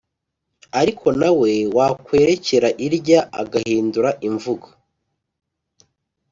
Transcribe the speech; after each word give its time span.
ariko 0.79 1.05
nawe 1.19 1.51
wakwerekera 1.75 2.69
irya 2.85 3.19
agahindura 3.41 4.09
imvugo, 4.27 4.67